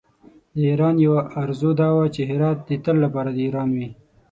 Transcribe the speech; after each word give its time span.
د 0.55 0.57
ایران 0.69 0.95
یوه 1.05 1.21
آرزو 1.41 1.71
دا 1.81 1.89
وه 1.95 2.05
چې 2.15 2.21
هرات 2.31 2.57
د 2.67 2.71
تل 2.83 2.95
لپاره 3.05 3.29
د 3.33 3.37
ایران 3.45 3.69
وي. 3.77 3.89